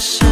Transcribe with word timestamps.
pressure 0.00 0.29